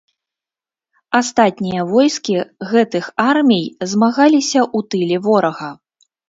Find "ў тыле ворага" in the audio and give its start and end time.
4.63-5.71